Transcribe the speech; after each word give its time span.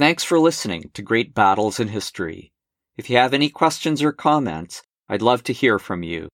Thanks 0.00 0.24
for 0.24 0.40
listening 0.40 0.90
to 0.94 1.02
Great 1.02 1.34
Battles 1.34 1.78
in 1.78 1.88
History. 1.88 2.52
If 2.96 3.10
you 3.10 3.18
have 3.18 3.34
any 3.34 3.50
questions 3.50 4.02
or 4.02 4.12
comments, 4.12 4.80
I'd 5.10 5.20
love 5.20 5.42
to 5.42 5.52
hear 5.52 5.78
from 5.78 6.02
you. 6.02 6.30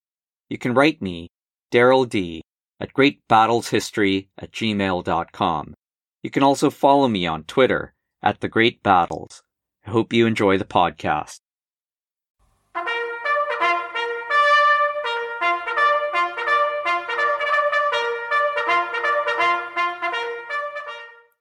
You 0.48 0.56
can 0.56 0.72
write 0.72 1.02
me, 1.02 1.30
Daryl 1.72 2.08
D, 2.08 2.42
at 2.78 2.92
greatbattleshistory 2.92 4.28
at 4.38 4.52
gmail.com. 4.52 5.74
You 6.22 6.30
can 6.30 6.44
also 6.44 6.70
follow 6.70 7.08
me 7.08 7.26
on 7.26 7.42
Twitter 7.42 7.92
at 8.22 8.40
The 8.40 8.46
Great 8.46 8.84
Battles. 8.84 9.42
I 9.84 9.90
hope 9.90 10.12
you 10.12 10.28
enjoy 10.28 10.58
the 10.58 10.64
podcast. 10.64 11.40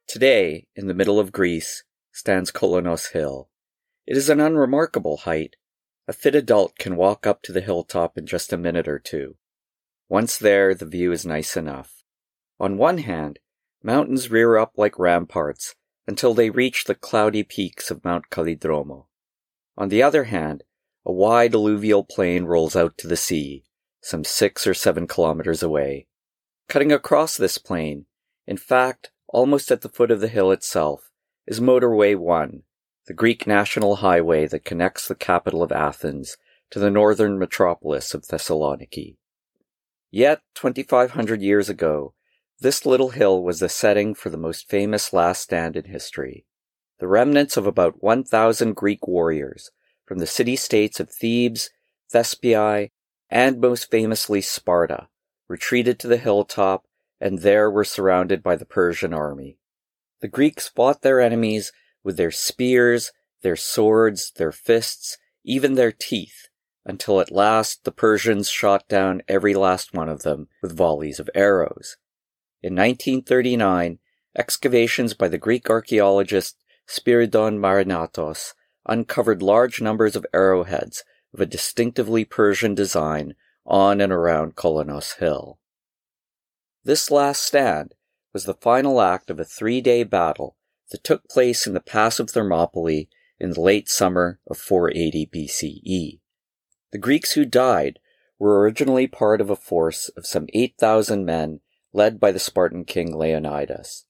Today, 0.08 0.66
in 0.76 0.88
the 0.88 0.96
middle 0.96 1.20
of 1.20 1.32
Greece, 1.32 1.84
stands 2.16 2.50
Kolonos 2.50 3.12
Hill. 3.12 3.50
It 4.08 4.16
is 4.16 4.30
an 4.30 4.40
unremarkable 4.40 5.18
height. 5.18 5.58
A 6.08 6.14
fit 6.14 6.34
adult 6.34 6.78
can 6.78 6.96
walk 6.96 7.28
up 7.28 7.42
to 7.42 7.52
the 7.52 7.60
hilltop 7.60 8.18
in 8.18 8.26
just 8.26 8.54
a 8.54 8.58
minute 8.58 8.88
or 8.88 9.00
two. 9.00 9.36
Once 10.08 10.38
there, 10.38 10.74
the 10.74 10.86
view 10.86 11.12
is 11.12 11.26
nice 11.26 11.58
enough. 11.58 12.06
On 12.58 12.78
one 12.78 13.00
hand, 13.00 13.40
mountains 13.84 14.32
rear 14.32 14.56
up 14.56 14.72
like 14.78 14.98
ramparts 14.98 15.76
until 16.08 16.34
they 16.34 16.50
reach 16.50 16.86
the 16.86 16.96
cloudy 16.96 17.44
peaks 17.44 17.92
of 17.92 18.06
Mount 18.06 18.30
Kallidromo. 18.30 19.08
On 19.78 19.90
the 19.90 20.02
other 20.02 20.24
hand, 20.24 20.64
a 21.06 21.12
wide 21.12 21.54
alluvial 21.54 22.06
plain 22.06 22.46
rolls 22.46 22.78
out 22.78 22.98
to 23.00 23.10
the 23.10 23.18
sea, 23.18 23.66
some 24.02 24.24
six 24.24 24.66
or 24.66 24.74
seven 24.74 25.06
kilometers 25.06 25.62
away. 25.62 26.08
Cutting 26.70 26.94
across 26.94 27.36
this 27.36 27.58
plain, 27.58 28.06
in 28.48 28.56
fact, 28.56 29.12
almost 29.28 29.70
at 29.70 29.82
the 29.82 29.90
foot 29.90 30.12
of 30.12 30.22
the 30.22 30.30
hill 30.30 30.50
itself, 30.52 31.12
is 31.48 31.60
Motorway 31.60 32.18
1, 32.18 32.64
the 33.08 33.14
Greek 33.14 33.46
national 33.46 33.98
highway 33.98 34.48
that 34.48 34.66
connects 34.66 35.08
the 35.08 35.16
capital 35.16 35.62
of 35.62 35.72
Athens 35.72 36.38
to 36.72 36.80
the 36.80 36.90
northern 36.90 37.38
metropolis 37.38 38.14
of 38.14 38.24
Thessaloniki. 38.24 39.18
Yet, 40.10 40.42
2,500 40.56 41.42
years 41.42 41.70
ago, 41.70 42.14
this 42.60 42.86
little 42.86 43.10
hill 43.10 43.44
was 43.44 43.60
the 43.60 43.70
setting 43.70 44.16
for 44.16 44.30
the 44.30 44.38
most 44.38 44.70
famous 44.70 45.14
last 45.14 45.42
stand 45.44 45.76
in 45.76 45.86
history. 45.86 46.46
The 47.00 47.08
remnants 47.08 47.58
of 47.58 47.68
about 47.68 48.02
1,000 48.02 48.76
Greek 48.76 49.08
warriors 49.08 49.72
from 50.06 50.20
the 50.20 50.28
city 50.28 50.56
states 50.56 51.00
of 51.00 51.10
Thebes, 51.10 51.70
Thespiae, 52.12 52.92
and 53.30 53.60
most 53.60 53.92
famously 53.92 54.42
Sparta 54.42 55.10
retreated 55.48 56.00
to 56.00 56.08
the 56.08 56.18
hilltop 56.18 56.86
and 57.20 57.40
there 57.40 57.70
were 57.70 57.84
surrounded 57.84 58.44
by 58.44 58.56
the 58.56 58.66
Persian 58.66 59.14
army. 59.14 59.58
The 60.22 60.28
Greeks 60.28 60.68
fought 60.68 61.02
their 61.02 61.20
enemies 61.20 61.72
with 62.04 62.18
their 62.18 62.32
spears, 62.32 63.12
their 63.42 63.56
swords, 63.56 64.32
their 64.38 64.52
fists, 64.52 65.18
even 65.44 65.76
their 65.76 65.92
teeth, 65.92 66.48
until 66.86 67.20
at 67.20 67.32
last 67.32 67.84
the 67.84 67.92
Persians 67.92 68.50
shot 68.50 68.88
down 68.88 69.22
every 69.28 69.54
last 69.54 69.94
one 69.94 70.10
of 70.10 70.24
them 70.24 70.48
with 70.62 70.76
volleys 70.76 71.20
of 71.20 71.30
arrows. 71.36 71.98
In 72.62 72.74
1939, 72.74 74.00
excavations 74.38 75.14
by 75.14 75.28
the 75.28 75.38
Greek 75.38 75.70
archaeologist 75.70 76.58
Spiridon 76.88 77.60
Marinatos 77.60 78.54
uncovered 78.88 79.42
large 79.42 79.82
numbers 79.82 80.16
of 80.16 80.26
arrowheads 80.34 81.04
of 81.34 81.40
a 81.40 81.46
distinctively 81.46 82.24
Persian 82.24 82.76
design 82.76 83.36
on 83.66 84.00
and 84.00 84.14
around 84.14 84.56
Kolonos 84.56 85.18
Hill. 85.18 85.60
This 86.84 87.10
last 87.10 87.42
stand 87.42 87.94
was 88.36 88.44
the 88.44 88.54
final 88.54 89.00
act 89.00 89.30
of 89.30 89.40
a 89.40 89.46
three 89.46 89.80
day 89.80 90.04
battle 90.04 90.58
that 90.92 91.06
took 91.06 91.26
place 91.30 91.66
in 91.66 91.74
the 91.74 91.80
Pass 91.80 92.20
of 92.20 92.30
Thermopylae 92.30 93.08
in 93.40 93.52
the 93.52 93.62
late 93.62 93.88
summer 93.88 94.42
of 94.46 94.58
480 94.58 95.30
BCE. 95.34 96.20
The 96.92 96.98
Greeks 96.98 97.32
who 97.32 97.46
died 97.46 97.98
were 98.38 98.60
originally 98.60 99.08
part 99.08 99.40
of 99.40 99.50
a 99.50 99.56
force 99.56 100.10
of 100.18 100.26
some 100.28 100.48
8,000 100.54 101.24
men 101.24 101.62
led 101.94 102.20
by 102.20 102.34
the 102.34 102.40
Spartan 102.40 102.84
king 102.84 103.18
Leonidas. 103.18 104.04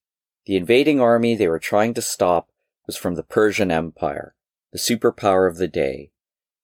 The 0.47 0.55
invading 0.55 0.99
army 0.99 1.35
they 1.35 1.47
were 1.47 1.59
trying 1.59 1.93
to 1.93 2.01
stop 2.01 2.49
was 2.87 2.97
from 2.97 3.13
the 3.13 3.21
Persian 3.21 3.69
Empire, 3.69 4.33
the 4.71 4.79
superpower 4.79 5.47
of 5.47 5.57
the 5.57 5.67
day. 5.67 6.09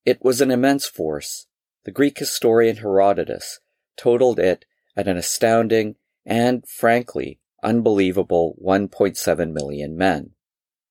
It 0.04 0.24
was 0.24 0.42
an 0.42 0.50
immense 0.50 0.88
force. 0.88 1.46
The 1.86 1.92
Greek 1.92 2.18
historian 2.18 2.78
Herodotus 2.78 3.60
totaled 3.96 4.40
it 4.40 4.66
at 4.98 5.08
an 5.08 5.16
astounding 5.16 5.98
and, 6.26 6.68
frankly, 6.68 7.40
unbelievable 7.64 8.56
1.7 8.64 9.52
million 9.52 9.98
men. 9.98 10.32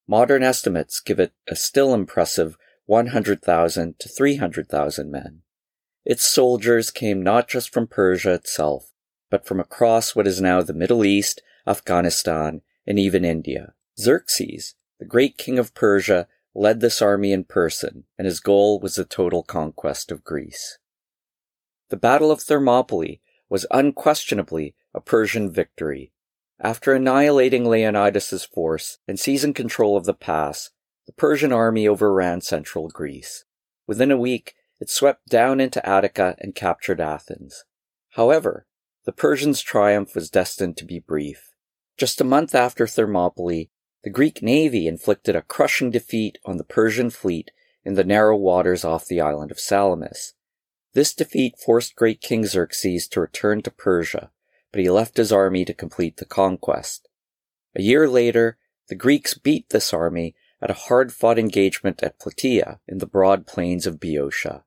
Modern 0.06 0.42
estimates 0.42 1.00
give 1.00 1.20
it 1.20 1.32
a 1.48 1.54
still 1.54 1.94
impressive 1.94 2.56
100,000 2.86 3.98
to 3.98 4.08
300,000 4.08 5.10
men. 5.10 5.42
Its 6.04 6.26
soldiers 6.26 6.90
came 6.90 7.22
not 7.22 7.48
just 7.48 7.72
from 7.72 7.86
Persia 7.86 8.32
itself, 8.32 8.92
but 9.30 9.46
from 9.46 9.60
across 9.60 10.16
what 10.16 10.26
is 10.26 10.40
now 10.40 10.60
the 10.62 10.72
Middle 10.72 11.04
East, 11.04 11.42
Afghanistan, 11.66 12.62
and 12.86 12.98
even 12.98 13.24
India. 13.24 13.74
Xerxes, 13.98 14.74
the 14.98 15.04
great 15.04 15.38
king 15.38 15.58
of 15.58 15.74
Persia, 15.74 16.26
led 16.54 16.80
this 16.80 17.00
army 17.00 17.32
in 17.32 17.44
person, 17.44 18.04
and 18.18 18.26
his 18.26 18.40
goal 18.40 18.80
was 18.80 18.96
the 18.96 19.04
total 19.04 19.42
conquest 19.42 20.10
of 20.10 20.24
Greece. 20.24 20.78
The 21.90 21.96
Battle 21.96 22.30
of 22.30 22.40
Thermopylae 22.40 23.20
was 23.48 23.66
unquestionably 23.70 24.74
a 24.94 25.00
Persian 25.00 25.50
victory. 25.50 26.12
After 26.62 26.92
annihilating 26.92 27.64
Leonidas's 27.64 28.44
force 28.44 28.98
and 29.08 29.18
seizing 29.18 29.54
control 29.54 29.96
of 29.96 30.04
the 30.04 30.12
pass, 30.12 30.70
the 31.06 31.12
Persian 31.12 31.52
army 31.52 31.88
overran 31.88 32.42
central 32.42 32.88
Greece. 32.88 33.46
Within 33.86 34.10
a 34.10 34.18
week, 34.18 34.54
it 34.78 34.90
swept 34.90 35.28
down 35.28 35.58
into 35.58 35.84
Attica 35.88 36.36
and 36.38 36.54
captured 36.54 37.00
Athens. 37.00 37.64
However, 38.10 38.66
the 39.06 39.12
Persians' 39.12 39.62
triumph 39.62 40.14
was 40.14 40.28
destined 40.28 40.76
to 40.76 40.84
be 40.84 40.98
brief. 40.98 41.54
Just 41.96 42.20
a 42.20 42.24
month 42.24 42.54
after 42.54 42.86
Thermopylae, 42.86 43.70
the 44.04 44.10
Greek 44.10 44.42
navy 44.42 44.86
inflicted 44.86 45.34
a 45.34 45.42
crushing 45.42 45.90
defeat 45.90 46.38
on 46.44 46.58
the 46.58 46.64
Persian 46.64 47.08
fleet 47.08 47.50
in 47.84 47.94
the 47.94 48.04
narrow 48.04 48.36
waters 48.36 48.84
off 48.84 49.06
the 49.06 49.20
island 49.20 49.50
of 49.50 49.58
Salamis. 49.58 50.34
This 50.92 51.14
defeat 51.14 51.58
forced 51.58 51.96
great 51.96 52.20
King 52.20 52.44
Xerxes 52.44 53.08
to 53.08 53.20
return 53.20 53.62
to 53.62 53.70
Persia, 53.70 54.30
but 54.72 54.80
he 54.80 54.90
left 54.90 55.16
his 55.16 55.32
army 55.32 55.64
to 55.64 55.74
complete 55.74 56.16
the 56.16 56.24
conquest. 56.24 57.08
A 57.76 57.82
year 57.82 58.08
later, 58.08 58.58
the 58.88 58.94
Greeks 58.94 59.34
beat 59.34 59.68
this 59.70 59.92
army 59.92 60.34
at 60.60 60.70
a 60.70 60.74
hard 60.74 61.12
fought 61.12 61.38
engagement 61.38 62.02
at 62.02 62.18
Plataea 62.18 62.80
in 62.86 62.98
the 62.98 63.06
broad 63.06 63.46
plains 63.46 63.86
of 63.86 64.00
Boeotia. 64.00 64.64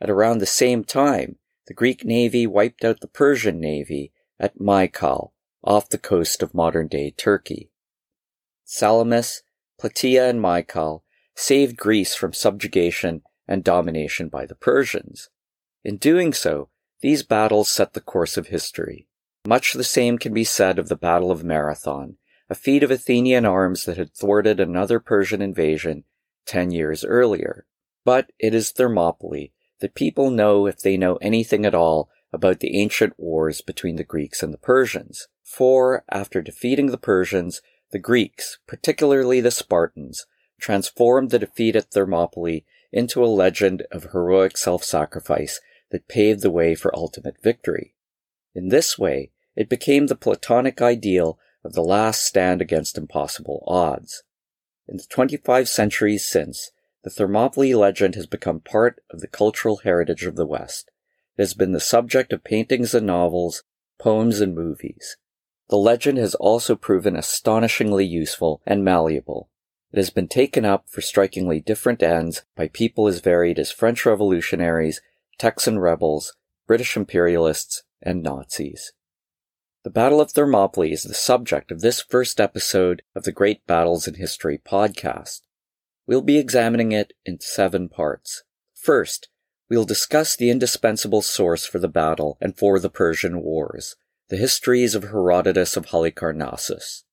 At 0.00 0.10
around 0.10 0.38
the 0.38 0.46
same 0.46 0.84
time, 0.84 1.36
the 1.66 1.74
Greek 1.74 2.04
navy 2.04 2.46
wiped 2.46 2.84
out 2.84 3.00
the 3.00 3.08
Persian 3.08 3.60
navy 3.60 4.12
at 4.38 4.58
Mycale, 4.58 5.32
off 5.62 5.88
the 5.88 5.98
coast 5.98 6.42
of 6.42 6.54
modern 6.54 6.86
day 6.86 7.10
Turkey. 7.10 7.70
Salamis, 8.64 9.42
Plataea, 9.80 10.30
and 10.30 10.40
Mycale 10.40 11.02
saved 11.34 11.76
Greece 11.76 12.14
from 12.14 12.32
subjugation 12.32 13.22
and 13.46 13.64
domination 13.64 14.28
by 14.28 14.46
the 14.46 14.54
Persians. 14.54 15.30
In 15.84 15.96
doing 15.96 16.32
so, 16.32 16.68
these 17.00 17.22
battles 17.22 17.70
set 17.70 17.92
the 17.92 18.00
course 18.00 18.36
of 18.36 18.48
history. 18.48 19.07
Much 19.48 19.72
the 19.72 19.82
same 19.82 20.18
can 20.18 20.34
be 20.34 20.44
said 20.44 20.78
of 20.78 20.90
the 20.90 20.94
Battle 20.94 21.30
of 21.30 21.42
Marathon, 21.42 22.18
a 22.50 22.54
feat 22.54 22.82
of 22.82 22.90
Athenian 22.90 23.46
arms 23.46 23.86
that 23.86 23.96
had 23.96 24.12
thwarted 24.12 24.60
another 24.60 25.00
Persian 25.00 25.40
invasion 25.40 26.04
ten 26.44 26.70
years 26.70 27.02
earlier. 27.02 27.64
But 28.04 28.30
it 28.38 28.52
is 28.52 28.72
Thermopylae 28.72 29.52
that 29.80 29.94
people 29.94 30.30
know 30.30 30.66
if 30.66 30.80
they 30.80 30.98
know 30.98 31.16
anything 31.22 31.64
at 31.64 31.74
all 31.74 32.10
about 32.30 32.60
the 32.60 32.78
ancient 32.78 33.14
wars 33.16 33.62
between 33.62 33.96
the 33.96 34.04
Greeks 34.04 34.42
and 34.42 34.52
the 34.52 34.58
Persians. 34.58 35.28
For, 35.42 36.04
after 36.10 36.42
defeating 36.42 36.88
the 36.88 36.98
Persians, 36.98 37.62
the 37.90 37.98
Greeks, 37.98 38.58
particularly 38.66 39.40
the 39.40 39.50
Spartans, 39.50 40.26
transformed 40.60 41.30
the 41.30 41.38
defeat 41.38 41.74
at 41.74 41.90
Thermopylae 41.90 42.66
into 42.92 43.24
a 43.24 43.26
legend 43.44 43.86
of 43.90 44.10
heroic 44.12 44.58
self-sacrifice 44.58 45.58
that 45.90 46.06
paved 46.06 46.42
the 46.42 46.50
way 46.50 46.74
for 46.74 46.94
ultimate 46.94 47.42
victory. 47.42 47.94
In 48.54 48.68
this 48.68 48.98
way, 48.98 49.30
it 49.58 49.68
became 49.68 50.06
the 50.06 50.14
Platonic 50.14 50.80
ideal 50.80 51.36
of 51.64 51.72
the 51.72 51.82
last 51.82 52.22
stand 52.22 52.62
against 52.62 52.96
impossible 52.96 53.64
odds. 53.66 54.22
In 54.86 54.98
the 54.98 55.06
25 55.10 55.68
centuries 55.68 56.24
since, 56.24 56.70
the 57.02 57.10
Thermopylae 57.10 57.74
legend 57.74 58.14
has 58.14 58.28
become 58.28 58.60
part 58.60 59.02
of 59.10 59.18
the 59.18 59.26
cultural 59.26 59.78
heritage 59.78 60.24
of 60.24 60.36
the 60.36 60.46
West. 60.46 60.92
It 61.36 61.42
has 61.42 61.54
been 61.54 61.72
the 61.72 61.80
subject 61.80 62.32
of 62.32 62.44
paintings 62.44 62.94
and 62.94 63.04
novels, 63.04 63.64
poems 63.98 64.40
and 64.40 64.54
movies. 64.54 65.16
The 65.70 65.76
legend 65.76 66.18
has 66.18 66.36
also 66.36 66.76
proven 66.76 67.16
astonishingly 67.16 68.06
useful 68.06 68.62
and 68.64 68.84
malleable. 68.84 69.50
It 69.90 69.96
has 69.96 70.10
been 70.10 70.28
taken 70.28 70.64
up 70.64 70.88
for 70.88 71.00
strikingly 71.00 71.60
different 71.60 72.00
ends 72.00 72.44
by 72.54 72.68
people 72.68 73.08
as 73.08 73.18
varied 73.18 73.58
as 73.58 73.72
French 73.72 74.06
revolutionaries 74.06 75.00
Texan 75.36 75.80
rebels, 75.80 76.36
British 76.68 76.96
imperialists, 76.96 77.82
and 78.00 78.22
Nazis. 78.22 78.92
The 79.84 79.90
Battle 79.90 80.20
of 80.20 80.32
Thermopylae 80.32 80.90
is 80.90 81.04
the 81.04 81.14
subject 81.14 81.70
of 81.70 81.82
this 81.82 82.00
first 82.00 82.40
episode 82.40 83.02
of 83.14 83.22
the 83.22 83.30
Great 83.30 83.64
Battles 83.68 84.08
in 84.08 84.14
History 84.14 84.58
podcast. 84.58 85.42
We'll 86.04 86.20
be 86.20 86.36
examining 86.36 86.90
it 86.90 87.12
in 87.24 87.38
seven 87.38 87.88
parts. 87.88 88.42
First, 88.74 89.28
we'll 89.70 89.84
discuss 89.84 90.34
the 90.34 90.50
indispensable 90.50 91.22
source 91.22 91.64
for 91.64 91.78
the 91.78 91.86
battle 91.86 92.38
and 92.40 92.58
for 92.58 92.80
the 92.80 92.90
Persian 92.90 93.40
Wars, 93.40 93.94
the 94.28 94.36
histories 94.36 94.96
of 94.96 95.04
Herodotus 95.04 95.76
of 95.76 95.86
Halicarnassus. 95.86 97.04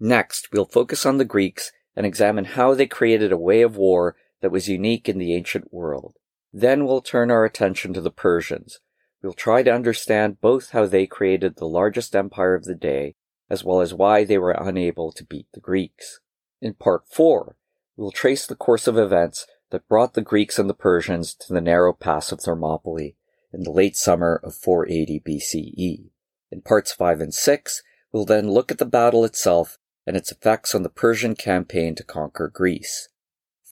Next, 0.00 0.48
we'll 0.52 0.64
focus 0.64 1.06
on 1.06 1.18
the 1.18 1.24
Greeks 1.24 1.70
and 1.94 2.04
examine 2.04 2.44
how 2.44 2.74
they 2.74 2.88
created 2.88 3.30
a 3.30 3.38
way 3.38 3.62
of 3.62 3.76
war 3.76 4.16
that 4.42 4.50
was 4.50 4.68
unique 4.68 5.08
in 5.08 5.18
the 5.18 5.32
ancient 5.32 5.72
world. 5.72 6.16
Then 6.52 6.86
we'll 6.86 7.02
turn 7.02 7.30
our 7.30 7.44
attention 7.44 7.94
to 7.94 8.00
the 8.00 8.10
Persians, 8.10 8.80
We'll 9.24 9.32
try 9.32 9.62
to 9.62 9.72
understand 9.72 10.42
both 10.42 10.72
how 10.72 10.84
they 10.84 11.06
created 11.06 11.56
the 11.56 11.64
largest 11.64 12.14
empire 12.14 12.54
of 12.54 12.64
the 12.64 12.74
day, 12.74 13.14
as 13.48 13.64
well 13.64 13.80
as 13.80 13.94
why 13.94 14.22
they 14.22 14.36
were 14.36 14.50
unable 14.50 15.12
to 15.12 15.24
beat 15.24 15.46
the 15.54 15.60
Greeks. 15.60 16.20
In 16.60 16.74
part 16.74 17.08
4, 17.08 17.56
we'll 17.96 18.10
trace 18.10 18.46
the 18.46 18.54
course 18.54 18.86
of 18.86 18.98
events 18.98 19.46
that 19.70 19.88
brought 19.88 20.12
the 20.12 20.20
Greeks 20.20 20.58
and 20.58 20.68
the 20.68 20.74
Persians 20.74 21.32
to 21.36 21.54
the 21.54 21.62
narrow 21.62 21.94
pass 21.94 22.32
of 22.32 22.40
Thermopylae 22.42 23.16
in 23.50 23.62
the 23.62 23.70
late 23.70 23.96
summer 23.96 24.42
of 24.44 24.54
480 24.54 25.22
BCE. 25.26 26.10
In 26.50 26.60
parts 26.60 26.92
5 26.92 27.22
and 27.22 27.32
6, 27.32 27.82
we'll 28.12 28.26
then 28.26 28.50
look 28.50 28.70
at 28.70 28.76
the 28.76 28.84
battle 28.84 29.24
itself 29.24 29.78
and 30.06 30.18
its 30.18 30.32
effects 30.32 30.74
on 30.74 30.82
the 30.82 30.90
Persian 30.90 31.34
campaign 31.34 31.94
to 31.94 32.04
conquer 32.04 32.48
Greece. 32.48 33.08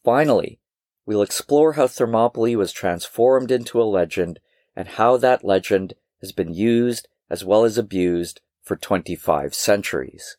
Finally, 0.03 0.61
we'll 1.05 1.21
explore 1.21 1.75
how 1.75 1.87
Thermopylae 1.87 2.57
was 2.57 2.73
transformed 2.73 3.51
into 3.51 3.83
a 3.83 3.85
legend 3.85 4.41
and 4.77 4.89
how 4.89 5.17
that 5.17 5.45
legend 5.45 5.95
has 6.21 6.33
been 6.33 6.55
used 6.55 7.09
as 7.29 7.45
well 7.45 7.65
as 7.65 7.79
abused 7.79 8.41
for 8.63 8.77
25 8.77 9.55
centuries. 9.55 10.37